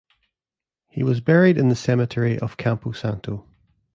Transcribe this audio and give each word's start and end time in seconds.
He 0.89 1.03
was 1.03 1.21
buried 1.21 1.59
in 1.59 1.69
the 1.69 1.75
Cemetery 1.75 2.39
of 2.39 2.57
Campo 2.57 2.91
Santo. 2.91 3.45